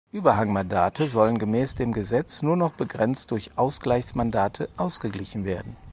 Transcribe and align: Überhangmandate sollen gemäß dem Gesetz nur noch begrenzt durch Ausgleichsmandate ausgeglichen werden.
Überhangmandate 0.11 1.09
sollen 1.09 1.37
gemäß 1.37 1.75
dem 1.75 1.93
Gesetz 1.93 2.41
nur 2.41 2.57
noch 2.57 2.73
begrenzt 2.73 3.29
durch 3.29 3.51
Ausgleichsmandate 3.55 4.67
ausgeglichen 4.75 5.45
werden. 5.45 5.75